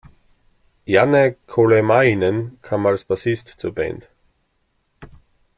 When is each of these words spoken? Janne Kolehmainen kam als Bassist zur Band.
Janne 0.87 1.35
Kolehmainen 1.45 2.57
kam 2.63 2.87
als 2.87 3.05
Bassist 3.05 3.49
zur 3.49 3.75
Band. 3.75 4.09